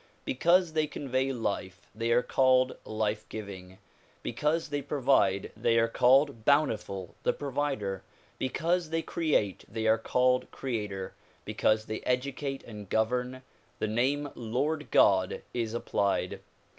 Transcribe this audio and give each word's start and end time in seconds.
Because 0.25 0.73
they 0.73 0.87
convey 0.87 1.31
life 1.31 1.85
they 1.93 2.09
are 2.09 2.23
called 2.23 2.75
life 2.85 3.29
giving; 3.29 3.77
because 4.23 4.69
they 4.69 4.81
provide 4.81 5.51
they 5.55 5.77
are 5.77 5.87
called 5.87 6.43
bountiful, 6.43 7.13
the 7.21 7.33
provider; 7.33 8.01
because 8.39 8.89
they 8.89 9.03
create 9.03 9.63
they 9.71 9.85
are 9.85 9.99
called 9.99 10.49
creator; 10.49 11.13
because 11.45 11.85
they 11.85 11.99
educate 12.01 12.63
and 12.63 12.89
govern, 12.89 13.43
the 13.77 13.87
name 13.87 14.27
Lord 14.33 14.89
God 14.89 15.43
is 15.53 15.71
applied. 15.75 16.39